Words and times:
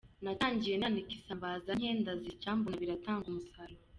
Natangiye 0.23 0.75
nanika 0.77 1.11
isambaza 1.19 1.69
nke 1.77 1.89
ndazisya 2.01 2.49
mbona 2.57 2.77
biratanga 2.81 3.25
umusaruro. 3.29 3.79